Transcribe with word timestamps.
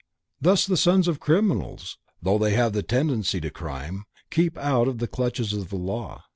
Thus 0.41 0.65
the 0.65 0.77
sons 0.77 1.07
of 1.07 1.19
criminals, 1.19 1.99
though 2.23 2.39
they 2.39 2.53
have 2.55 2.73
the 2.73 2.81
tendencies 2.81 3.39
to 3.41 3.51
crime, 3.51 4.05
keep 4.31 4.57
out 4.57 4.87
of 4.87 4.97
the 4.97 5.05
clutches 5.07 5.53
of 5.53 5.69
the 5.69 5.75
law. 5.77 6.23